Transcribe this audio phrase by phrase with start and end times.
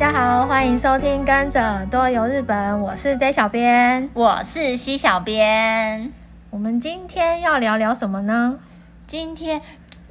[0.00, 6.10] 大家好，欢迎收听《跟着耳朵游日本》，我是 J 小编，我是 C 小编。
[6.48, 8.58] 我们今天要聊聊什么呢？
[9.06, 9.60] 今天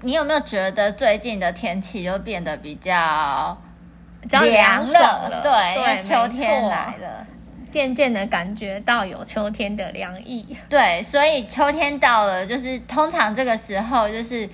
[0.02, 3.58] 你有没有觉得最近的天气就变得比较
[4.30, 5.42] 凉爽了？
[5.42, 7.26] 对，对，因为秋天来了，
[7.72, 10.56] 渐渐的感觉到有秋天的凉意。
[10.70, 14.48] 对，所以秋天到了，就是通常这个时候，就是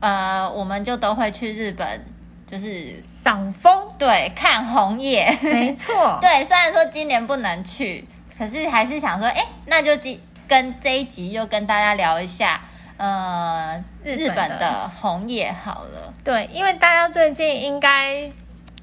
[0.00, 2.02] 呃，我们就都会去日本。
[2.50, 6.44] 就是赏枫，对，看红叶，没错， 对。
[6.44, 8.04] 虽然说今年不能去，
[8.36, 12.60] 可是还是想说，哎，那就今跟这一集就跟大家聊一下，
[12.96, 16.12] 呃，日本的红叶好了。
[16.24, 18.28] 对，因为大家最近应该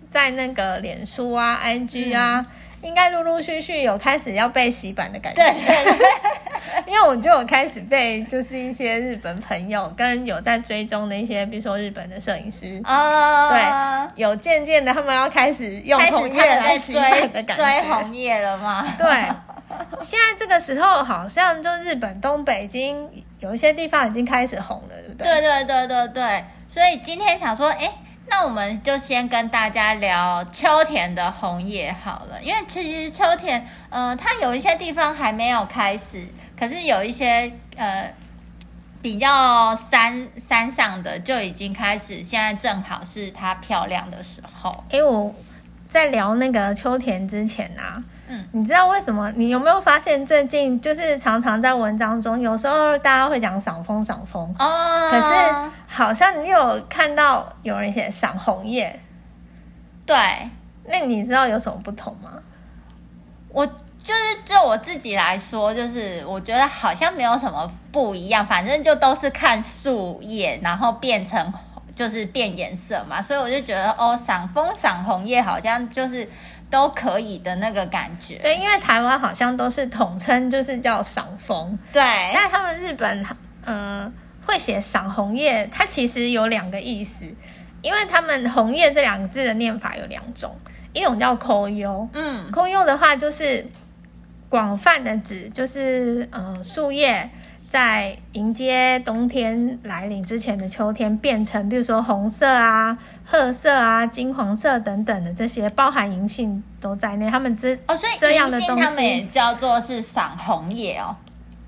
[0.10, 2.40] 在那个脸书啊、IG 啊。
[2.40, 2.46] 嗯
[2.82, 5.98] 应该陆陆续续有开始要被洗版的感觉，对
[6.86, 18.86] 因为我就有开始被就是一些日本朋友跟有在追踪的一些，比如说日本的摄影师啊，对，有渐渐的他们要开始用红叶来洗版的感觉，追红叶了吗？
[18.98, 19.08] 对，
[20.04, 23.10] 现在这个时候好像就日本东北已经
[23.40, 25.28] 有一些地方已经开始红了，对不对？
[25.28, 27.92] 对对对对对，所以今天想说，哎。
[28.30, 36.28] 那我们就先跟大家聊秋田的红叶好了，因为其实秋田，呃，它有一些地方还没有开始，
[36.60, 38.14] 可是有一些呃
[39.02, 44.84] 比较山山上的就已经开始，现在正好是它漂亮的时候。
[44.92, 45.34] 哎，我
[45.88, 48.04] 在聊那个秋田之前啊。
[48.30, 49.32] 嗯，你知道为什么？
[49.38, 59.00] 你有没有发现最近就是常常在文章中，有时候大家会讲赏枫赏枫哦，可是好像你有看到有人写赏红叶，
[60.06, 60.16] 对，
[60.86, 62.30] 那你知道有什么不同吗？
[63.50, 71.54] 我就是就我自己来说，就是我觉得好像没有什么不一样，反正就都是看树叶，然后变成
[71.96, 76.30] 就是变颜色嘛，所以我就觉得哦，赏枫赏红叶好像就是。
[76.70, 82.02] 都可以的那个感觉，对，因为台湾好像都是统称，就是叫赏枫，对。
[82.34, 83.26] 但他们日本，
[83.64, 84.12] 呃，
[84.46, 87.26] 会写赏红叶，它其实有两个意思，
[87.82, 90.56] 因为他们红叶这两个字的念法有两种，
[90.94, 93.66] 一种叫 koyo，嗯，koyo 的话就是
[94.50, 97.30] 广泛的指，就是呃树叶。
[97.70, 102.98] 在迎接冬天来临之前的秋天，变成比如说红色啊、
[103.30, 107.30] 褐色啊、金黄色等等的这些，包含银杏都在内。
[107.30, 111.14] 他们这哦，所以这样的东西他们也叫做是赏红叶哦。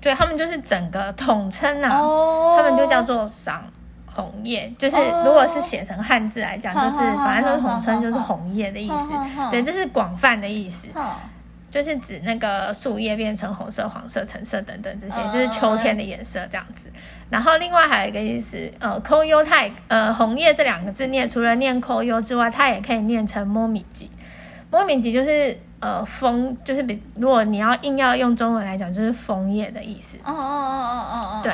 [0.00, 3.62] 对，他们就是整个统称啊，哦、他们就叫做赏
[4.14, 4.72] 红叶。
[4.78, 9.50] 就是如果是写成汉字来讲，就是反正都统称就是红叶的意思。
[9.50, 10.86] 对，这是广泛的意思。
[11.70, 16.86] 就是指那个树叶变成红色、黄色、橙色等等这些，就是秋天的颜色这样子。
[17.30, 24.08] 然后另外还有一个意思，呃，koyo 它也呃红叶这两个字念，除了念 koyo 之外，它也可以念成 momiji。
[24.70, 30.16] momiji 就是呃枫，就是比如果你要硬要用中文来讲，就是枫叶的意思。
[30.24, 31.40] 哦哦哦哦哦哦。
[31.42, 31.52] 对。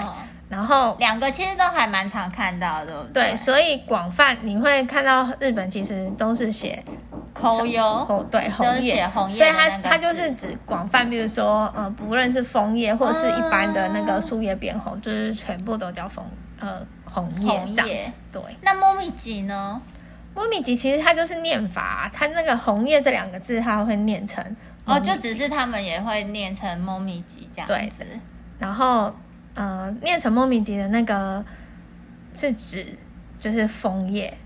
[0.49, 6.85] 然后两个其实都还蛮常看到的，对，对，所以广泛你会看到日本其实都是写
[7.35, 16.25] koyo，对，红叶，红叶，所以它它就是指广泛，比如说呃，不论是枫叶或者是一般的那个树叶变红，就是全部都叫枫
[16.61, 16.79] 呃
[17.13, 18.13] 红叶这样子。
[18.33, 19.83] 对，那 momiji 呢
[20.33, 24.45] ？momiji 其实它就是念法，它那个红叶这两个字它会念成
[24.85, 28.21] 哦，就只是他们也会念成 momiji 这样子，对，
[28.61, 29.13] 然后。
[29.57, 31.45] 呃，念成 momiji 的那个
[32.35, 32.99] 是指
[33.41, 34.37] 就是枫叶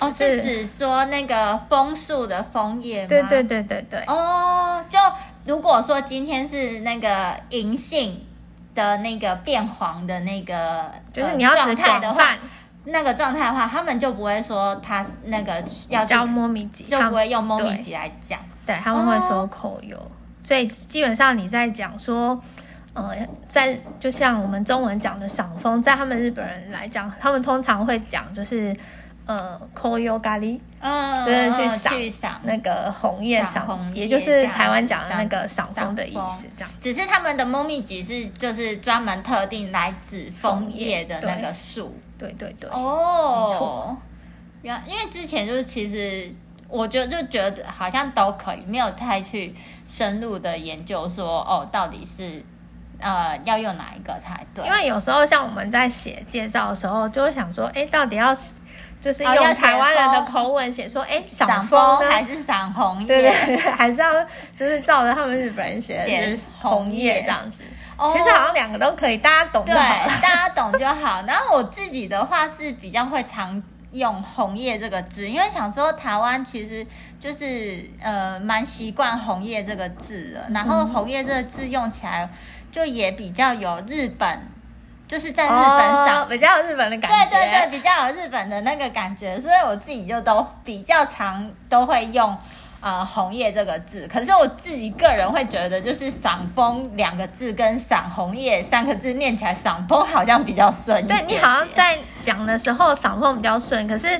[0.00, 3.08] 哦，是指说那个枫树的枫叶吗？
[3.08, 4.04] 对对对对对。
[4.06, 4.98] 哦，就
[5.44, 8.20] 如果说今天是那个银杏
[8.74, 12.36] 的那个变黄的那个，就是你要指态的话，
[12.84, 19.98] 那个状态的话，他们就不会说他那个要叫 momiji，就不会用 momiji 来讲，对，他们会说 koyo，
[20.42, 22.42] 所以基本上你在讲说。
[22.92, 23.14] 呃，
[23.48, 28.76] 在就像我们中文讲的赏枫，在他们日本人来讲，他们通常会讲就是
[29.26, 36.70] 呃，koyo gari，嗯，就是去赏那个红叶赏也就是台湾讲的那个赏枫的意思，这样。
[36.80, 42.68] 只是他们的 momiji 是就是专门特定来指枫叶的那个树，对对对。
[42.70, 43.96] 哦，
[44.62, 46.28] 原因为之前就是其实
[46.68, 49.54] 我觉得就觉得好像都可以，没有太去
[49.86, 52.44] 深入的研究说哦，到底是。
[53.00, 54.64] 呃，要用哪一个才对？
[54.66, 58.34] 因为有时候像我们在写介绍的时候，就会想说，哎，到底要
[59.00, 63.06] 就是用台湾人的口吻写说，哎，赏枫还是赏红叶？
[63.06, 64.12] 对对对，还是要
[64.54, 67.64] 就是照着他们日本人写的红叶这样子。
[68.12, 69.78] 其实好像两个都可以，大家懂就好。
[69.78, 71.22] 对，大家懂就好。
[71.26, 73.62] 然后我自己的话是比较会常
[73.92, 76.86] 用红叶这个字，因为想说台湾其实
[77.18, 82.26] 就是呃蛮习惯红叶这个字的，然后红叶这个字用起来
[82.70, 84.40] 就也比较有日本，
[85.08, 92.36] 就是在日本上、哦、比较有日本的感觉，对对对，比较有日本的那个感觉，所以我自己就都比较常都会用。
[92.82, 101.06] 呃，红叶这个字，可是我自己个人会觉得，就是赏枫两个字跟赏红叶三个字念起来，赏枫好像比较顺。
[101.06, 104.18] 对，你好像在讲的时候赏枫比较顺，可是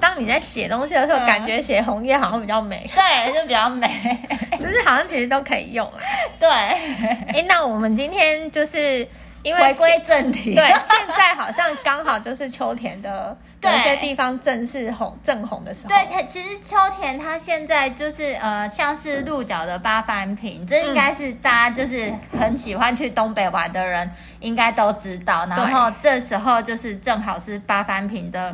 [0.00, 2.90] 当你在写东西的时候，嗯、感觉写红叶好像比较美。
[2.94, 3.88] 对，就比较美，
[4.60, 5.90] 就是好像其实都可以用。
[6.38, 9.06] 对，哎，那我们今天就是。
[9.42, 15.88] 因为回归正题，对，现在好像刚好就是秋田的有些地方正是红 正红的时候。
[15.88, 24.10] 对，它其实秋田它现在就是呃，像是鹿角的八幡平，这应该是大家就是很喜欢去东北玩的人
[24.40, 25.46] 应该都知道。
[25.46, 28.52] 然后这时候就是正好是八幡平的，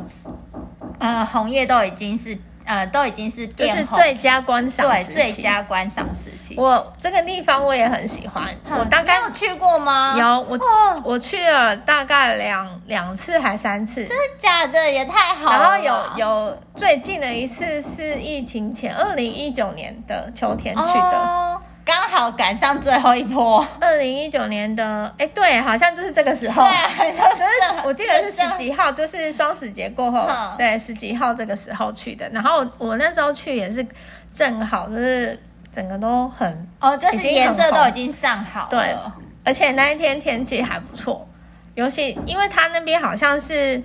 [0.99, 2.37] 呃，红叶都已经是。
[2.65, 6.55] 呃，都已经是就是最佳观赏对最佳观赏时期。
[6.57, 10.15] 我这个地方我也很喜欢，嗯、我大概有去过吗？
[10.17, 14.05] 有，我、哦、我去了大概两两次还三次。
[14.05, 14.89] 真的假的？
[14.89, 15.57] 也太好了。
[15.57, 21.19] 然后有有最近的一次是疫情前二零一九年的秋天去的。
[21.19, 30.25] 哦刚好赶上最后一波，二零一九年的，哎，对，好像就是这个时候，对，就是我记得是十几号，就是双十节过后，
[30.57, 32.29] 对，十几号这个时候去的。
[32.29, 33.85] 然后我那时候去也是
[34.31, 35.37] 正好，就是
[35.73, 38.95] 整个都很哦，就是颜色都已经上好了，对，
[39.43, 41.27] 而且那一天天气还不错，
[41.75, 43.83] 尤其因为它那边好像是，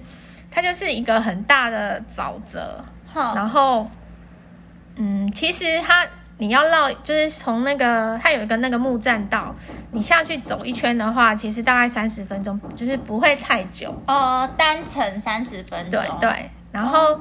[0.53, 3.91] 它就是一个很大的沼泽，然后，
[4.95, 6.06] 嗯，其实它。
[6.40, 9.52] 你要绕，就是从那个它有一个那个木栈道，
[9.90, 14.49] 你下去走一圈的话，其实大概三十分钟，就是不会太久哦。
[14.56, 16.50] 单程三十分钟，对对。
[16.70, 17.19] 然后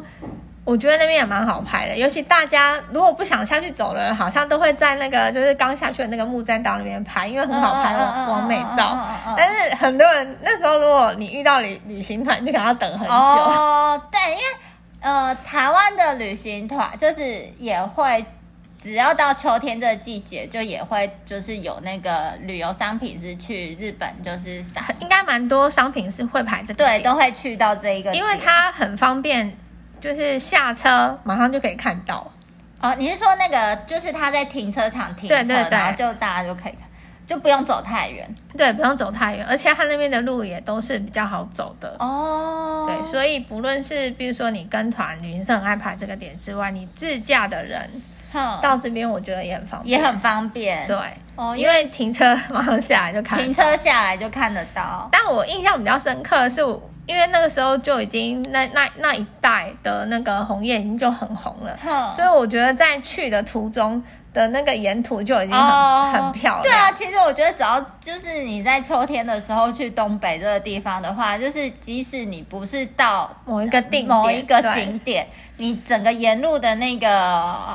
[0.64, 8.96] 我觉得那边也蛮好拍的，尤其大家如果不想下去走的人，好像都会在那个就是刚下去的那个木栈道那边拍，因为很好拍网美照。
[9.36, 13.14] 但是很多人那时候，如果你遇到旅旅行团，你可能要等很久。
[13.14, 14.44] 哦，对，因为
[15.00, 17.22] 呃，台湾的旅行团就是
[17.58, 18.24] 也会。
[18.88, 24.64] 只要到秋天这个季节，就也会就是有那个旅游商品是去日本，就是
[25.02, 29.54] 应该蛮多商品是会排这个，对，都会去到这一个，因为它很方便，
[30.00, 32.32] 就是下车马上就可以看到。
[32.80, 36.88] 哦，你是说那个就是他在停车场停车，对对对，然后就大家就可以看，
[37.28, 38.26] 就不用走太远，
[38.58, 42.90] 对，不用走太远，而且他那边的路也都是比较好走的哦。
[42.90, 47.92] 对，所以不论是比如说你跟团旅行社很爱排这个点之外，你自驾的人。
[48.62, 50.88] 到这边我觉得也很方便，也很方便。
[50.88, 50.98] 对，
[51.36, 55.08] 哦，因为停车马上下来就看，停车下来就看得到。
[55.12, 56.62] 但我印象比较深刻的是，
[57.06, 64.04] 因为那个时候就已经那那那一带的那个红叶已经就很红了，嗯，所以我觉得在去的途中
[64.38, 66.64] 的那个沿途就已经很、哦、很漂亮。
[66.64, 75.28] 对啊，其实我觉得只要就是你在秋天的时候去东北这个地方的话，就是即使你不是到某一个定某一个景点。
[75.60, 77.08] 你整个沿路的那个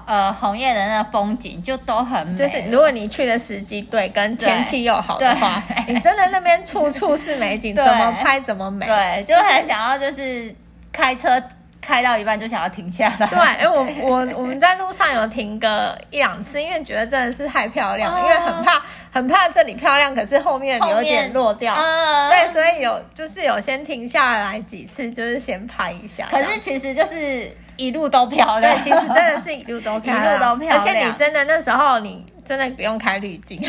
[0.07, 8.87] 呃红叶的那个风景就都很美，就是如果你去的时机对，跟天气又好的话，你真的那边处处是美景， 怎么拍怎么美。
[8.87, 10.55] 对，就很想要就是
[10.93, 11.43] 开车
[11.83, 13.27] 开到一半就想要停下来。
[13.27, 18.81] 对，哎、欸，我我我们在路上有停个一两次，因为觉得真的是太漂亮因为很怕
[19.11, 21.75] 很怕这里漂亮，可是后面有点落掉。
[21.75, 26.27] 嗯，对，所以有就是有先停下来几次，就是先拍一下。
[26.31, 27.51] 可是其实就是。
[27.79, 30.79] 一路都漂亮，对，其实真的是一路都漂亮，一路都漂亮。
[30.79, 33.59] 而且你真的那时候，你真的不用开滤镜，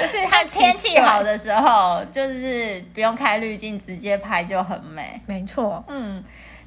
[0.00, 5.20] 就是它天气好的时候，就是不用开滤镜，直接拍就很美。
[5.26, 6.24] 没错，嗯。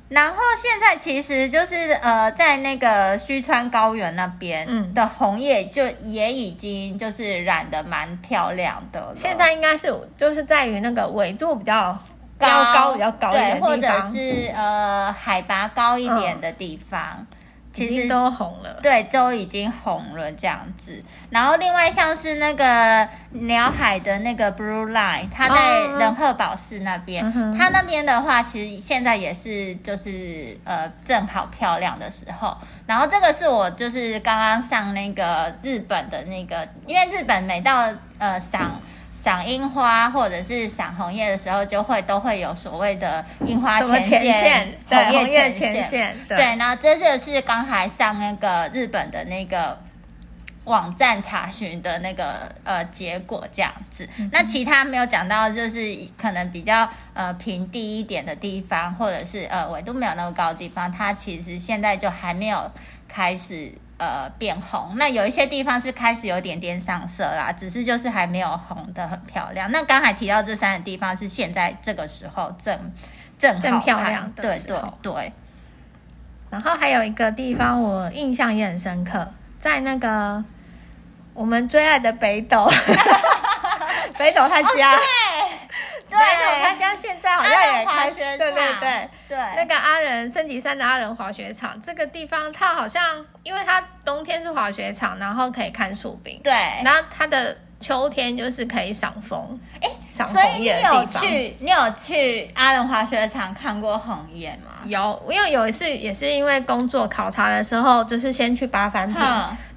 [0.09, 9.15] 然后现在其实就是呃，在那个须川高原那边的红叶，就也已经就是染的蛮漂亮的了。
[9.15, 11.97] 现在应该是就是在于那个纬度比较。
[12.39, 17.27] 高高比较高一点或者是呃海拔高一点的地方，嗯、
[17.71, 18.79] 其实都红了。
[18.81, 21.03] 对，都已经红了这样子。
[21.29, 32.57] 然后另外像是那个鸟海的那个 Blue Line，它在仁贺保市那边，嗯、它那边的话，其实现在也是就是呃正好漂亮的时候。
[32.87, 38.71] 然后这个是我就是刚刚上那个日本的那个，因为日本每到呃赏。
[38.73, 38.81] 嗯
[39.19, 46.15] 赏樱花或者是赏红叶的时候，就会都会有所谓的樱花前线、红叶前线。
[46.25, 49.77] 对，然后这次是刚才上那个日本的那个
[50.63, 62.71] 网站查询的那个呃结果这样子，那其他没有讲到，就是可能比较呃平地一点的地方，或者是呃纬度没有那么高的地方，它其实现在就还没有
[63.09, 64.95] 开始呃变红。
[64.95, 69.69] 那有一些地方是开始有点点上色啦，只是就是还没有红的很漂亮。
[69.71, 72.91] 那刚才提到这三个地方是现在这个时候正
[73.37, 75.33] 正正漂亮的，对对对。
[76.49, 80.43] 然后还有一个地方我印象也很深刻，在那个。
[81.35, 82.69] 我们最爱的北斗，
[84.19, 84.99] 北斗他家，哦、
[86.09, 89.09] 对，对，北斗他家现在好像也开始，对对对。
[89.29, 96.51] 对，那个阿仁升级山的阿仁滑雪场，这个地方它好像，因为它冬天是滑雪场，然后可以看树冰，对，
[96.83, 99.89] 然后它的秋天就是可以赏枫，哎，
[100.25, 104.79] 所以你有去，你有去阿仁滑雪场看过红叶吗？
[104.85, 109.15] 有，因为有一次也是因为工作考察的时候，就是先去八幡平。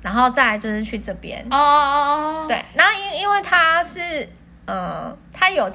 [0.00, 1.46] 然后再来就是去这边。
[1.50, 4.28] 哦哦哦，对，然后因因为它是
[4.66, 5.70] 呃，它有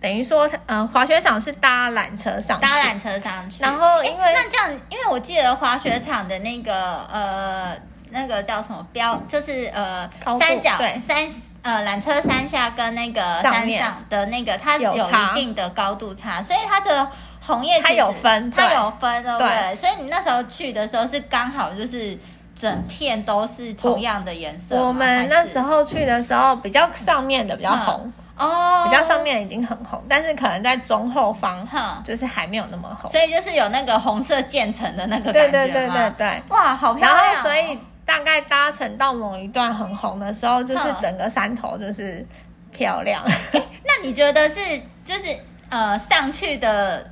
[0.00, 3.62] 等于说嗯，滑雪场是搭缆车上去，搭缆车上去。
[3.62, 7.76] 然后因为那这样，因为我记得滑雪场的那个呃，
[8.10, 11.28] 那个叫什么标，就是呃三角对三
[11.62, 19.76] 呃缆车山下跟那个山上的那个它有一定的高度差，所以它的红叶它有分，它有分，对不对？
[19.76, 22.18] 所以你那时候去的时候是刚好就是。
[22.60, 24.76] 整片都是同样的颜色。
[24.76, 33.10] 我们那时候去的时候，比较上面的比较红哦，比较上面已经很红，但是可能在中后方，哈就是还没有那么红。
[33.10, 35.50] 所以就是有那个红色渐层的那个感觉。
[35.52, 37.24] 对对对对对，哇，好漂亮！
[37.24, 42.26] 然后所以大概搭乘到某一段很红的时候，就是整个山头就是
[42.72, 43.22] 漂亮。
[43.52, 44.58] 那你觉得是
[45.04, 45.36] 就是
[45.68, 47.06] 呃上去的？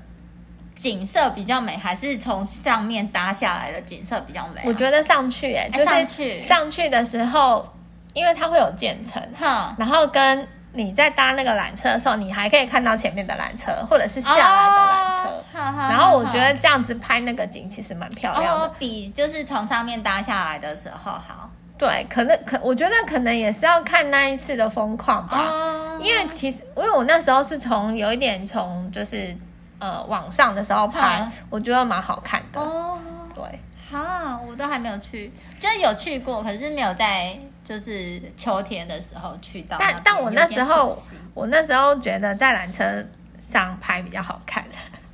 [0.78, 4.62] 景色比较美，还是从上面搭下来的景色比较美？
[4.64, 7.68] 我觉得上去、欸，哎，就是上去的时候，
[8.12, 21.50] 因为它会有渐层，哈，然后跟你在搭那个缆车的时候，你还可以看到前面的缆车，或者是下来的缆车，哦、然后我觉得这样子拍那个景其实蛮漂亮的，哦、比就是从上面搭下来的时候好。
[21.76, 29.36] 对，可能可我觉得可能也是要看那一次的风况吧，哦、因为其实因为我那时候是从有一点从就是。
[29.80, 32.60] 呃，网上的时候拍，嗯、我觉得蛮好看的。
[32.60, 32.98] 哦，
[33.32, 33.44] 对，
[33.88, 39.76] 好，我都还没有去，就是有去过，可是没有在就是秋天的时候去到。
[39.78, 40.96] 但但我那时候，
[41.34, 43.04] 我那时候觉得在缆车
[43.52, 44.64] 上拍比较好看，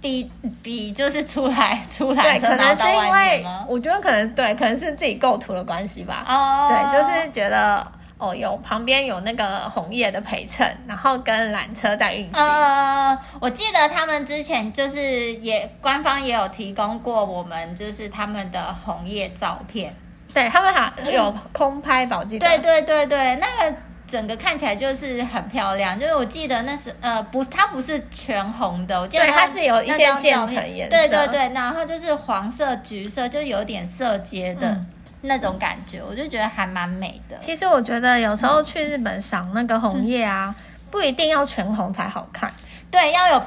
[0.01, 0.31] 比
[0.63, 6.25] 比就是出来出来，可能是因为我觉得可能对，可能是自己构图的关系吧。
[6.29, 7.85] 哦，对，就是觉得。
[8.17, 12.33] 哦，有旁边有那个红叶的陪衬，然后跟缆车在运行。
[12.35, 19.93] 呃，我记得他们之前就是也官方也有提供过我们，就是他们的红叶照片。
[20.35, 22.47] 对，他们还有空拍吧，我记得。
[22.47, 23.77] 对对对对，那个
[24.07, 25.99] 整个看起来就是很漂亮。
[25.99, 30.97] 就是我记得那是呃不，它不是全红的，我记得它，它是有一些渐层颜色。
[30.97, 34.69] 对对对，然后就是黄色、橘色，就有点色阶的。
[34.69, 34.87] 嗯
[35.27, 37.39] 那种感觉，我就觉得还蛮美的。
[37.41, 42.53] 其实我觉得有时候去日本赏那个红叶啊，嗯、不一定要全红才好看。
[42.91, 43.43] 对，要有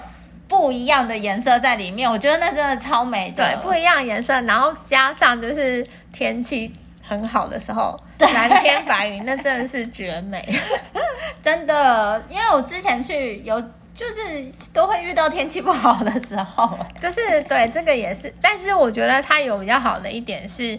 [0.47, 2.09] 不一样的颜色在里面。
[2.09, 3.45] 我觉得那真的超美的。
[3.45, 6.71] 对，不一样的颜色，然后加上就是天气
[7.03, 10.47] 很好的时候，蓝天白云，那真的是绝美。
[11.41, 13.61] 真的，因为我之前去有
[13.93, 18.33] 就是都会遇到天气不好的时候，就是对这个也是。
[18.41, 20.77] 但是我觉得它有比较好的一点是。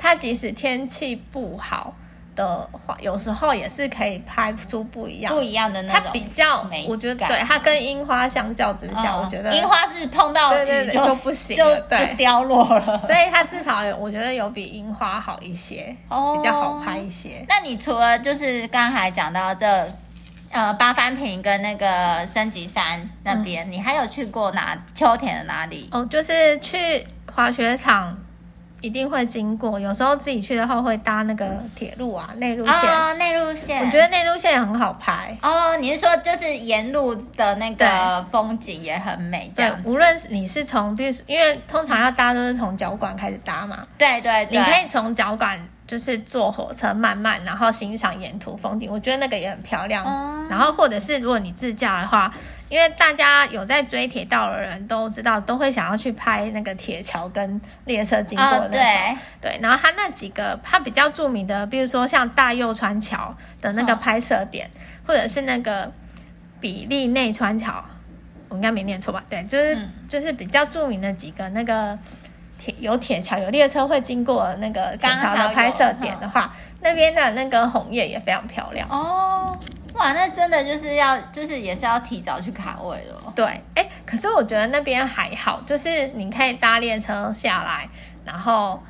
[0.00, 1.92] 它即使天气不好
[2.46, 6.02] 的话，有时候也是可以拍出不一样不一样的那种。
[6.04, 12.98] 它比较美，我觉得对它跟樱花相较之下，嗯、我觉得樱花是碰到雨就不行就，就凋落了。
[13.00, 17.44] 所以它至少有，我觉得有比樱花好一些，哦、比较好拍一些。
[17.48, 19.66] 那你除了就是刚才讲到这
[20.50, 25.88] 呃八番平跟那个升级山那边，嗯、你还有去过哪秋田的哪里？
[25.90, 27.04] 哦，就是去
[27.34, 28.16] 滑雪场。
[28.80, 32.74] 一定会经过，有时候自己去的话会搭那个铁路啊，内陆线。
[32.74, 35.36] 哦，内陆线，我觉得内陆线也很好拍。
[35.42, 39.82] 哦，你是说就是沿路的那个风景也很美，这样。
[39.82, 43.86] 对，无论你是从，比如因为通常要搭都是从脚馆开始搭嘛。
[43.98, 44.58] 对对对。
[44.58, 50.04] 你可以从脚馆就是坐火车慢慢，然后欣赏沿途风景，我觉得那个也很漂亮。
[50.06, 50.48] 嗯。
[50.48, 52.32] 然后或者是如果你自驾的话。
[52.68, 58.66] 因为大家有在追铁道的人都知道，都会想要去拍那个铁桥跟列车经过的时候。
[58.66, 59.60] 哦、对，对。
[59.62, 65.90] 然后它那几个它比较著名的，比如说像大柚川桥的那个拍摄点，哦、或者是那个
[66.60, 67.82] 比利内川桥，
[68.48, 69.22] 我应该没念错吧？
[69.28, 71.98] 对，就是、嗯、就是比较著名的几个那个
[72.58, 79.56] 铁有铁桥有列车会经过那个铁桥的拍摄点的话，那边的那个红叶也非常漂亮哦。
[79.94, 83.32] 哇，那真的就是要，就是也是要提早去卡位了。
[83.34, 87.88] 对，哎、欸，可是我觉得那边还好，就是你可以搭列车下来，
[88.24, 88.82] 然后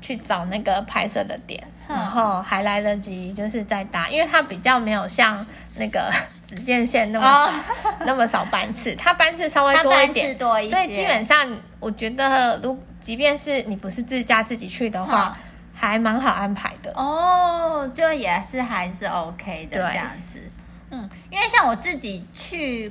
[0.00, 5.44] 去找那个拍摄的点，嗯、然后还来得及就是再搭，因为它比较没有像
[5.76, 6.10] 那个
[6.42, 7.50] 紫箭线那么少、
[7.90, 11.46] 哦、那么少班次，它班次稍微多一点，多一些，所以基本上
[11.78, 15.40] 我觉得，如即便是你不是自驾自己去的话，嗯、
[15.78, 16.92] 还蛮好安排的。
[16.96, 20.42] 哦，就也是还是 OK 的这样子。
[20.90, 22.90] 嗯，因为像我自己去，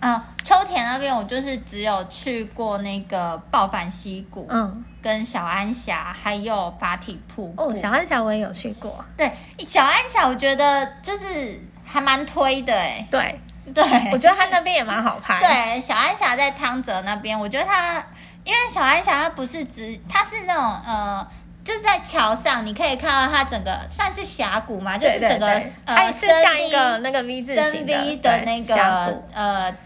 [0.00, 7.62] 呃，秋田那边，我就是只有去过那个抱帆溪谷，嗯，跟小安峡，还有法体瀑布。
[7.62, 9.04] 哦，小安峡我也有去过。
[9.16, 9.32] 对，
[9.66, 13.40] 小安峡我觉得就是还蛮推的，哎，对
[13.74, 15.40] 对，我觉得它那边也蛮好拍。
[15.40, 17.94] 对，小安峡在汤泽那边，我觉得它，
[18.44, 21.26] 因为小安峡它不是只，它是那种呃。
[21.68, 25.46] 就是在桥上，你可以看到它整个算是峡谷嘛，就是整个
[25.84, 29.76] 呃，是像一个那个 V 字形的 V 的那个呃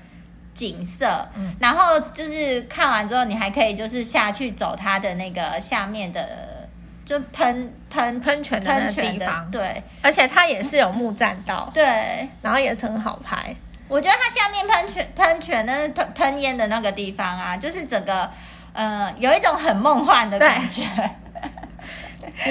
[0.54, 1.28] 景色。
[1.34, 6.68] 嗯，然后就是看完之后，你还可以就是下去走它的那个下面的
[7.04, 9.50] 就喷喷喷泉的地方。
[9.50, 11.68] 对，而且它也是有木栈道。
[11.74, 13.52] 对，然后也是很好拍。
[13.88, 18.30] 我觉得它下面喷泉喷泉那喷喷烟的那个地方啊，就是整个
[18.72, 20.84] 呃有一种很梦幻的感觉。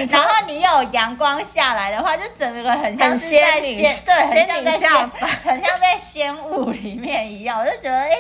[0.09, 5.09] 然后你有阳光下来的话，就整个很像是在仙，对，很像在仙，
[5.43, 7.59] 很像在仙雾里面一样。
[7.59, 8.11] 我就觉得，哎，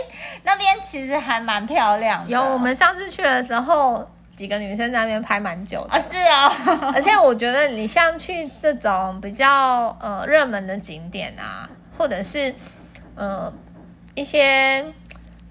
[0.43, 2.31] 那边其实还蛮漂亮的。
[2.31, 5.93] 有，我们上次去的时候，几个女生在那边拍蛮久的。
[5.93, 6.91] 啊，是哦。
[6.95, 12.53] 而且我觉得，你像去这种比较呃热门的景点啊，或者是
[13.15, 13.51] 呃
[14.15, 14.85] 一些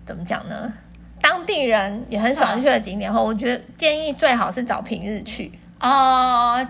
[0.04, 0.72] 怎么讲呢，
[1.20, 5.52] 当地人也很喜欢去的景点后，我觉得建议最好是找平日去。
[5.80, 6.68] 哦、呃，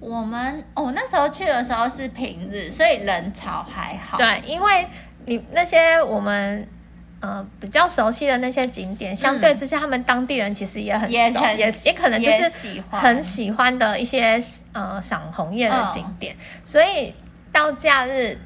[0.00, 4.16] 我们我、哦、那时候去的时候是平日，所以人潮还好。
[4.18, 4.88] 对，因为
[5.26, 6.66] 你那些我们
[7.20, 14.42] 呃比较熟悉的那些景点，嗯、相对之下，他们当地人其实也很熟，也也，也可能就是很喜欢的一些
[14.72, 17.14] 呃赏红叶的景点，嗯、所以
[17.52, 18.36] 到假日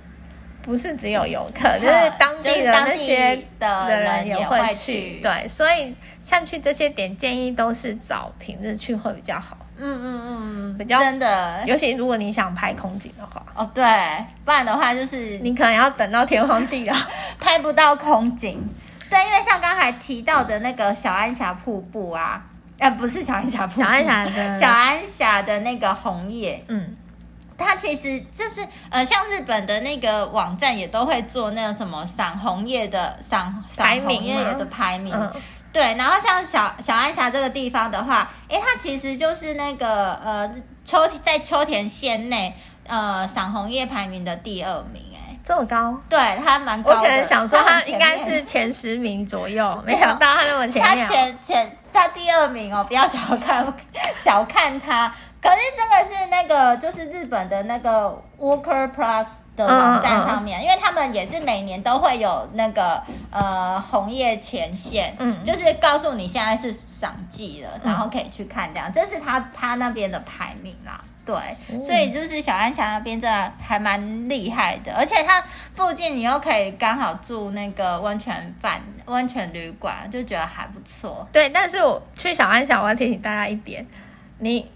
[0.65, 5.21] 不是只有游客，嗯、就是当地的那些的人也会去。
[5.21, 5.95] 对，所以。
[6.25, 9.59] 像去这些点，建议都是找平日去会比较好。
[9.77, 10.23] 嗯嗯
[10.73, 13.45] 嗯，比较真的，尤其如果你想拍空景的话。
[13.55, 13.85] 哦，对，
[14.43, 16.97] 不然的话就是你可能要等到天荒地老，
[17.39, 18.67] 拍不到空景。
[19.11, 22.43] 对，因为像刚才提到的那个小安峡瀑布啊，
[22.79, 26.97] 呃，不是小安峡瀑布，小安峡的小安峡的那个红叶，嗯，
[27.57, 35.15] 它其实就是呃，像日本的那个网站也都会做那个什么赏红叶的赏赏红叶的排名。
[35.73, 40.49] 对，然后像小小安峡这个地方的话，诶，它其实就是那个呃
[40.85, 42.55] 秋在秋田县内
[42.87, 46.01] 呃赏红叶排名的第二名，哎，这么高？
[46.09, 46.97] 对，它蛮高的。
[46.99, 51.05] 我可能想说它应该是前十名左右， 没想到它那么前面。
[51.05, 53.67] 它前前它第二名哦，不要小看
[54.21, 55.13] 小看它。
[55.45, 59.27] 可是这个是那个就是日本的那个 Walker Plus。
[59.57, 71.37] 的网站上面，嗯嗯、因为他们也是每年都会有那个呃红叶前线，嗯，就是告诉你现在是赏季了，然后可以去看这样，这是他他那边的排名啦，对，
[71.71, 75.41] 嗯、所以就是小安峡那边真的还蛮厉害的，而且它
[75.77, 81.29] 附近你又可以刚好住那个温泉饭温泉旅馆，就觉得还不错。
[81.31, 83.87] 对，但是我去小安峡，我要提醒大家一点，
[84.39, 84.69] 你。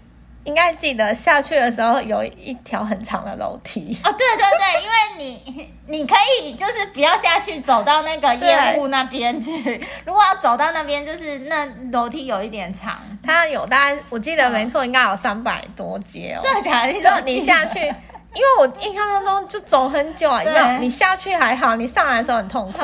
[0.45, 3.97] 应该记得下去的时候有一条很长的楼梯。
[4.03, 9.53] 哦，对对对，因为你 你可以就是不要下去走到那个业务那边去，
[10.05, 16.41] 如果要走到那边，就是那楼梯有一点长，它有大概我记得没错，应该有三百多阶哦。
[16.43, 16.93] 真的假的？
[16.93, 20.79] 就你下去，因为我印象当中就走很久啊，对。
[20.79, 22.79] 你下去还好，你上来的时候很痛苦，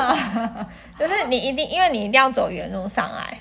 [0.98, 3.38] 就是你一定因为你一定要走原路上来，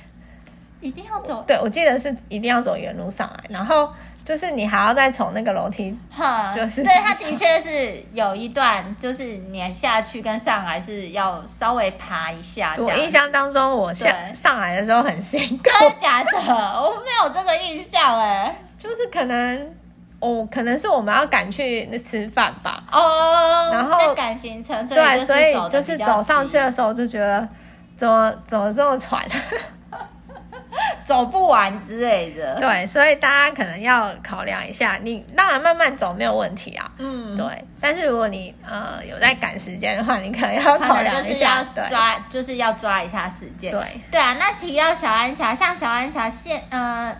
[0.85, 3.89] 一定要走，对我记得是一定要走原路上来，然后。
[4.25, 12.73] 就是你还要再从那个楼梯，哈，就是对，它的确是有一段，就是你下去跟上来是要稍微爬一下。
[12.75, 15.63] 我印象当中，我下上来的时候很辛苦。
[15.63, 16.31] 真的假的？
[16.41, 19.71] 我没有这个印象哎，就是可能
[20.19, 22.83] 哦，可能是我们要赶去那吃饭吧。
[22.91, 27.47] 哦，然后在赶行程，对，所以就是走上去的时候就觉得
[27.95, 29.23] 怎么怎么这么喘。
[31.05, 34.99] 走不完之类的，对，所以大家可能要考量一下。
[35.01, 37.45] 你当然慢慢走没有问题啊，嗯，对。
[37.79, 43.71] 但是如果你呃有在赶时间的话，你可能要考量一下，就是要抓，就是要抓一下时间。
[43.71, 44.33] 对，对啊。
[44.33, 47.15] 那提到小安霞，像小安霞现呃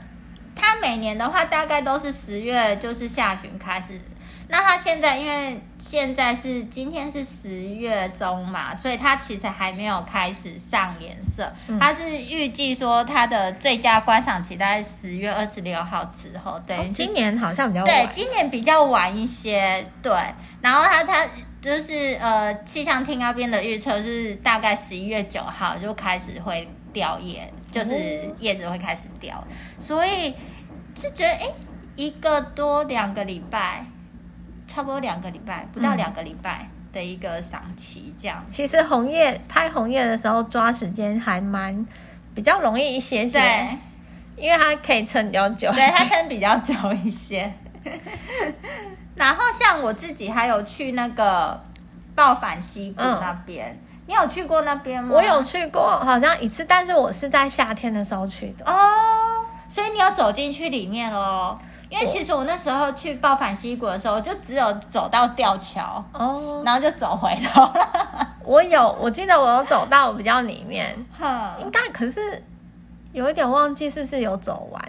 [0.55, 4.01] 它每年的话大概都是十月就是下旬开始。
[4.47, 11.51] 那它现在因为现在是今天是十月中嘛，所以它其实还没有开始上颜色。
[11.79, 16.61] 它是预计说它的最佳观赏期大概十月二十六号之后。
[16.67, 17.87] 对，哦，今年好像比较晚。
[17.87, 19.85] 对，今年比较晚一些。
[20.03, 20.13] 对，
[20.61, 21.27] 然后它它
[21.59, 29.43] 就是呃气象厅那边的预测是大概十一月九号就开始会掉叶，就是叶子会开始掉，
[29.79, 30.35] 所以
[30.93, 31.47] 就觉得哎，
[31.95, 33.87] 一个多两个礼拜。
[34.75, 38.51] 差不多两个礼拜，不到两个礼拜的一个赏期，这样、嗯。
[38.51, 41.87] 其实红叶拍红叶的时候抓时间还蛮
[42.33, 43.69] 比较容易一些些，对，
[44.35, 46.73] 因为它可以撑比较久，对，它 撑比较久
[47.05, 47.49] 一些。
[49.15, 51.57] 然后像我自己还有去那个
[52.13, 55.15] 道反溪谷那边，嗯、你有去过那边吗？
[55.15, 61.57] 我有去过，好像一次，但是我是在夏天的时候去的哦，所以你有走进去里面喽。
[61.89, 68.27] 因为其实我那时候去道反溪谷的时候，就只有走到吊桥哦，然后就走回头了。
[68.43, 70.95] 我有，我记得我有走到比较里面，
[71.59, 72.43] 应该可是
[73.11, 74.81] 有一点忘记是不是有走完，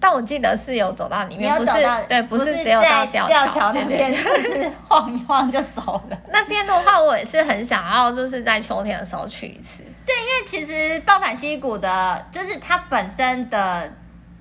[0.00, 1.72] 但我记得是有走到里面，不是
[2.08, 6.18] 对，不是只有到吊桥那边，就是 晃一晃就走了。
[6.28, 9.82] 那边的话，我也是很想要，就是在秋天的时候去一次。
[10.04, 13.90] 对，因为其实道反溪谷的，就是它本身的。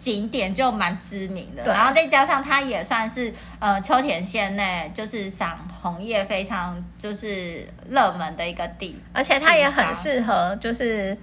[0.01, 11.15] 景点就蛮知名的，然后再加上它也算是呃秋田县内就是赏红叶非常就是热门的一个地，而且它也很适合就是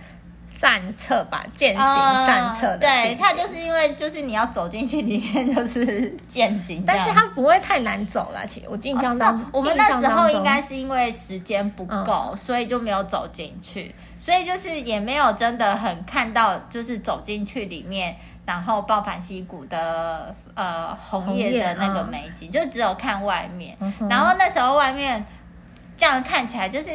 [0.46, 2.76] 散策吧，践行散策。
[2.76, 8.46] 对，它就是因为就是你要走进去里面就是践行，但是它不会太难走了。
[8.46, 18.16] 其实我印象当中，哦、我们那时候应该是因为时间不够，嗯、所以就没有走进去，所以就是也没有真的很看到就是走进去里面。
[18.48, 23.76] 然后道反溪谷的呃红叶的那个美景，就只有看外面。
[24.08, 25.22] 然后那时候外面
[25.98, 26.88] 这样看起来，就是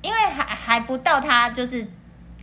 [0.00, 1.84] 因为还还不到它就是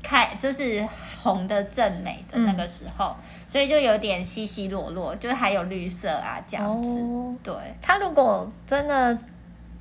[0.04, 0.86] 开就是
[1.22, 3.16] 红的正美的那个时候，
[3.48, 7.02] 所以就有点稀稀落落，就是还有绿色啊这样子。
[7.42, 9.18] 对，它如果真的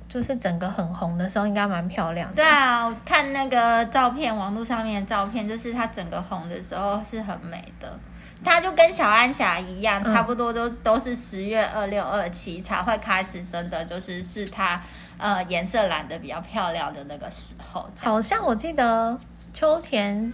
[0.07, 2.35] 就是整个很红的时候，应该蛮漂亮的。
[2.37, 7.99] 对啊，我看那个照片，网络上面的照片，就是它整个红的时候是很美的。
[8.43, 14.81] 它就跟小安霞一样，差不多都都是十月二六二七才会开始，真的就是是它
[15.17, 17.89] 呃颜色染的比较漂亮的那个时候。
[18.01, 19.17] 好像我记得
[19.53, 20.33] 秋田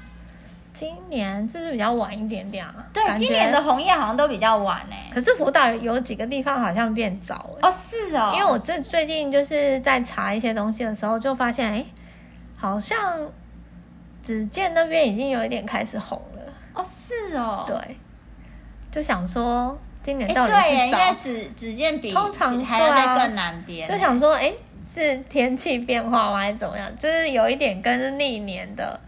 [0.73, 2.75] 今年就是比较晚一点点啊？
[2.93, 5.13] 对，今年的红叶好像都比较晚哎、欸。
[5.13, 7.49] 可是福岛有几个地方好像变早。
[7.61, 8.31] 哦，是哦。
[8.33, 11.85] 因为我这最近就是在查一些东西的时候，就发现哎、欸，
[12.55, 13.19] 好像
[14.23, 16.38] 只见那边已经有一点开始红了。
[16.79, 17.97] 哦，是哦，对，
[18.91, 24.53] 就想说今年到底是欸，对耶，因为只只见比通常还要在更南边，就想说，哎，
[24.91, 26.89] 是天气变化吗，还是怎么样？
[26.97, 28.99] 就是有一点跟历年的。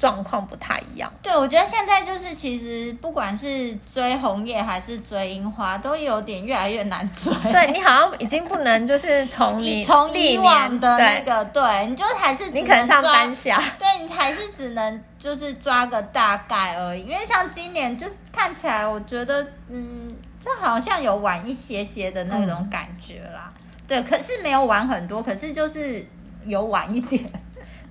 [0.00, 1.12] 状况不太一样。
[1.22, 7.30] 对，我觉得现在就是其实不管是追红叶还是追樱花，都有点越来越难追。
[7.52, 17.02] 对，你好像已经不能就是从你 从以往的那个，对，对你就还是你可能上当下，对你还是只能就是抓个大概而已。
[17.02, 23.52] 因为像今年就看起来，我觉得嗯，就好像有晚一些些的那种感觉啦。
[23.54, 26.06] 嗯、对，可是没有晚很多，可是就是
[26.46, 27.22] 有晚一点。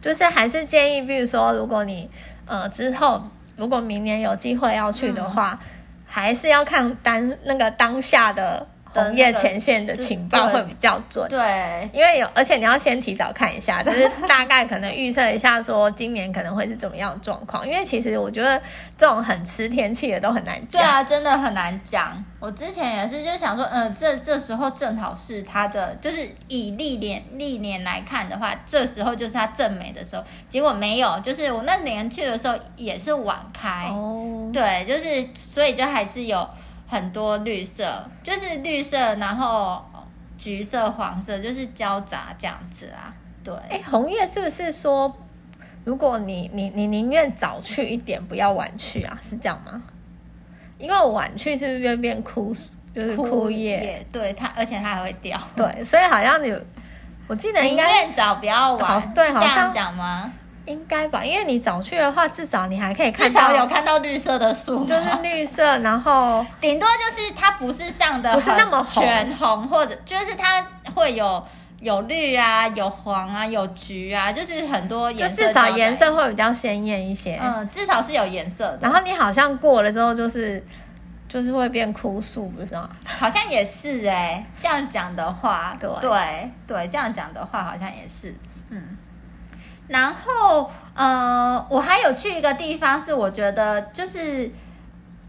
[0.01, 2.09] 就是还是建议，比如说，如果你
[2.45, 3.21] 呃之后
[3.57, 5.67] 如果明年有机会要去的话，嗯、
[6.05, 8.67] 还是要看当那个当下的。
[8.93, 17.67] 红叶前线的情报会比较准，对，因为有，而且你要先提早看一下，就是 大概可能预测一下，说今年可能会是怎么样的状况。
[17.67, 18.59] 因为其实我觉得
[18.97, 22.23] 这种很吃天气的都很难讲，对啊，真的很难讲。
[22.39, 30.23] 我之前也是就想说，嗯、呃，这这时候正好是它的，就是以历年历年来看的话，这时候就是它正美的时候。
[30.47, 36.49] 结果没有，就是我那年去的时候也是晚开，哦，对，就是所以就还是有。
[36.89, 39.85] 很多绿色，就是绿色，然后
[40.37, 43.13] 橘色、黄色，就是交杂这样子啊。
[43.43, 45.15] 对，哎，红叶是不是说，
[45.85, 49.17] 如果你你你宁愿早去一点，不要晚去啊？
[49.21, 49.81] 是这样吗？
[50.79, 52.53] 因为晚去是不是会变枯，
[52.95, 54.05] 就是枯叶？
[54.11, 55.39] 对它，而且它还会掉。
[55.55, 56.51] 对，所以好像你，
[57.27, 60.33] 我记得应该宁愿早不要晚，对，好像这样讲吗？
[60.65, 71.43] 应该吧，因为你早去的话，至少你还可以看到，至少有看到绿色的树，就是绿色，然后 顶多就是它不是上的不是那么全红，或者就是它会有
[71.79, 77.39] 有绿啊，有黄啊，有橘啊，就是很多颜色，就至少颜色会比较鲜艳一些。
[77.41, 78.79] 嗯，至少是有颜色的。
[78.81, 80.63] 然后你好像过了之后，就是
[81.27, 82.87] 就是会变枯树，不是吗？
[83.05, 88.35] 好像也是哎、欸，这样讲的话，对对对，这样讲的话好像也是，
[88.69, 88.97] 嗯。
[89.89, 94.49] 然后呃，我还有去一个地方，是我觉得就是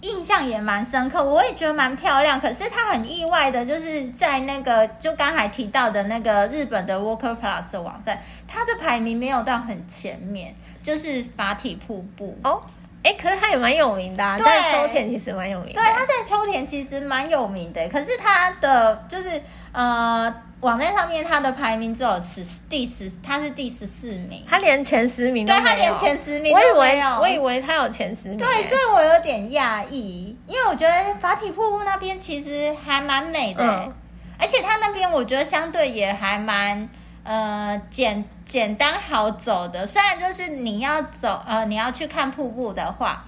[0.03, 2.41] 印象也蛮深刻，我也觉得蛮漂亮。
[2.41, 12.63] 可是它很意外的，就是在那个就刚才提到的那个日本的 Walker Plus 的网站，它的排名没有到很前面，就是法体瀑布哦。
[13.03, 15.75] 哎，可是它也蛮有名的，在秋田其实蛮有名的。
[15.75, 19.41] 对，它在秋田其实蛮有名的，可是它的就是
[19.73, 25.65] 呃，网站上面它的排名只有十第十，它是第十四名，它连前十名都没有。
[25.65, 27.09] 对，它连前十名都没有。
[27.21, 28.37] 我以为我以为它有前十名。
[28.37, 33.93] 对，所以我有点讶异，因为我觉得法体瀑布那边其实还蛮美的，嗯，
[34.39, 36.89] 而且它那边我觉得相对也还蛮。
[37.23, 43.23] 呃，简简单好走的，虽然就是你要走，呃，你要去看瀑布的话，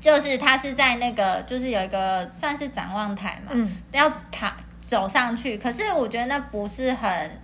[0.00, 4.56] 就是它是在那个，就是有一个算是展望台嘛，嗯，要爬
[4.90, 5.56] 走上去。
[5.56, 7.40] 可是我觉得那不是很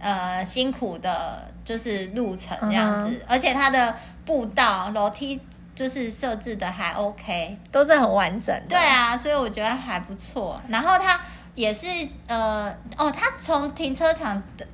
[0.00, 5.40] 呃辛苦的，就是路程这样子，嗯、而且它的步道楼梯
[5.76, 8.70] 就是设置的还 OK，都是很完整的。
[8.70, 10.60] 对啊，所以我觉得还不错。
[10.66, 11.20] 然后它
[11.54, 11.86] 也是
[12.26, 14.66] 呃，哦，它从停车场的。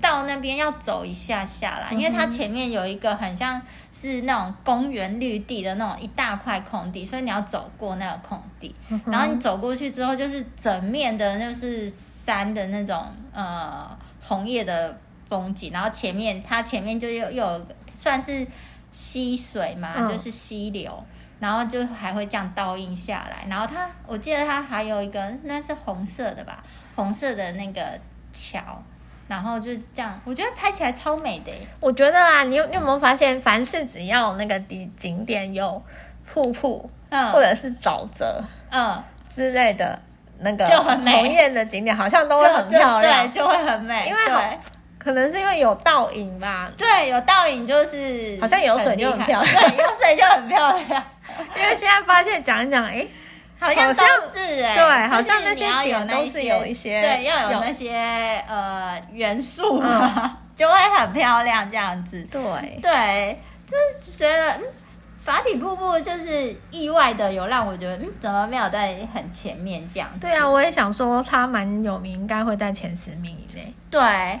[0.00, 3.60] 到那边要走一下下啦，因为它前面有一个很像
[3.92, 8.74] 是那种公园绿地的那种一大块空地，所以你要走过那个空地，
[9.06, 18.46] 然后你走过去之后就是整面的，就是山的那种呃红叶的风景，然后前面它前面就又又有算是
[18.90, 21.04] 溪水嘛，就是溪流，
[21.38, 27.98] 然后就还会这样倒映下来，然后它我记得它还有一个那是红色的吧，红色的那个
[28.32, 28.82] 桥。
[29.30, 31.52] 然后就是这样，我觉得拍起来超美的。
[31.78, 35.80] 我觉得啊，你有你有没有发现，凡是只要那个景景点有
[36.26, 39.00] 瀑布，嗯，或者是沼泽，嗯
[39.32, 39.96] 之类的，
[40.40, 41.12] 那个就很美。
[41.12, 44.08] 红叶的景点好像都会很漂亮，对，就会很美。
[44.08, 44.58] 因为对，
[44.98, 46.68] 可能是因为有倒影吧。
[46.76, 51.04] 对，有倒影就是好像有水就很漂亮，对，有水就很漂亮。
[51.56, 53.06] 因为现在发现讲一讲，哎。
[53.60, 54.02] 好像都
[54.34, 62.22] 是哎、欸，对，好像那些点都是有一些，对，要有那些呃元素嘛，嗯、 就会很漂亮这样子。
[62.30, 62.40] 对
[62.80, 64.62] 对，就是觉得嗯，
[65.20, 70.20] 法体瀑布就是意外的有让我觉得嗯，怎么没有在很前面这样子？
[70.20, 73.74] 对啊，我也想说它蛮有名，应该会在前十名以内。
[73.90, 74.40] 对。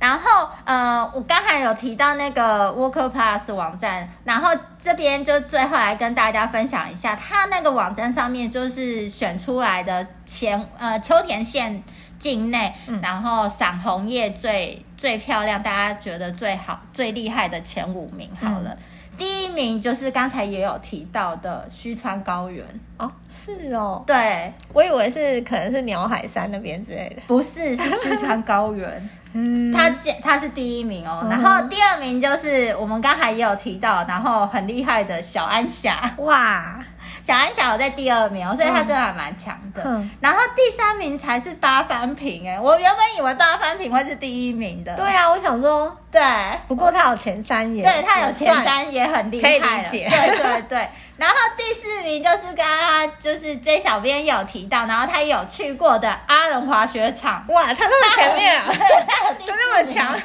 [0.00, 11.84] 然后，呃，我刚才有提到那个 Worker Plus 网站，然后这边就最后来跟大家分享一下，它那个网站上面就是选出来的前呃秋田县
[12.18, 18.70] 境内，嗯、然后赏红叶最最漂亮，大家觉得最好最厉害的前五名好了。
[18.70, 18.78] 嗯、
[19.20, 22.64] 第一名就是刚才也有提到的须川高原。
[22.96, 29.10] 哦，是哦，对，我以为是可能是鸟海山那边之类的，不是，是须川高原。
[29.34, 29.90] 嗯，他
[30.22, 36.82] 他是第一名哦，然后第二名就是我们刚才也有提到，然后很厉害的小安霞哇，
[37.30, 39.80] 小安峡我在第二名哦，所以他真的还蛮强的。
[39.84, 44.92] 嗯，然后第三名才是八番平哎，我原本以为八番平会是第一名的。
[44.96, 46.20] 对啊，我想说对，
[46.66, 50.08] 不过他有前三也对，他有前三也很厉害，可以理解。
[50.10, 50.88] 对对对。
[51.16, 57.44] 然后第四名就是刚刚就是 J 小编有提到，然后他有去过的阿伦滑雪场。
[57.50, 58.66] 哇，他那么前面啊，
[59.06, 60.20] 他就那么强，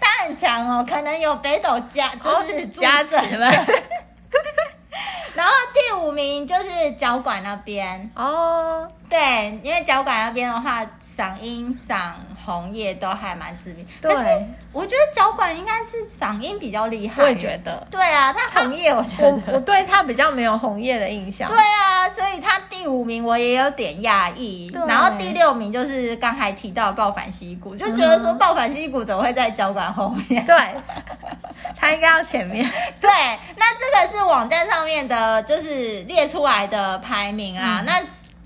[0.00, 3.50] 他很强哦，可能有北斗加就是加持了。
[5.34, 13.86] 然后第五名就是脚管那边哦，对，因为脚管那边的话，嗓音、嗓红叶都还蛮知名。
[14.00, 17.22] 对，可是我觉得脚管应该是嗓音比较厉害。
[17.22, 17.86] 我也觉得。
[17.90, 21.50] 对啊，他红叶我觉得我我对他比较没有红叶的印象。
[21.50, 24.72] 对啊，所以他第五名我也有点讶异。
[24.88, 30.46] 然后第六名就是刚才提到的暴反溪谷，就觉得说爆反溪谷怎么会在脚管后面？
[30.46, 30.56] 对，
[31.86, 32.64] 它应该要前面。
[33.00, 33.10] 对，
[33.56, 35.16] 那这个是网站上面的。
[35.26, 38.00] 呃，就是列出来的排名啦，嗯、那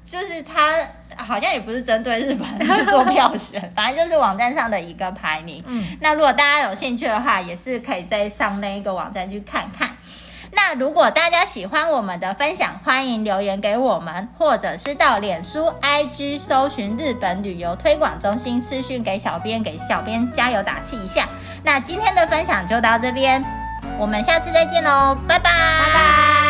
[0.04, 0.72] 就是他
[1.16, 5.62] 好像也不是针对日本人去 做票选，反正就是网站上的一个排名。
[5.66, 9.94] 嗯，那如果大家有兴趣的话，也是可以再上那一个网站去看看。
[10.52, 21.28] 那如果大家喜欢我们的分享，欢迎留言给我们，或者是到脸书、IG 搜寻日本旅游推广中心私讯给小编，给小编加油打气一下。
[21.62, 23.44] 那今天的分享就到这边，
[23.98, 26.49] 我们下次再见喽，拜拜，拜拜。